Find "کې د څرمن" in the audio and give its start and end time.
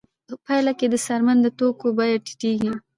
0.79-1.37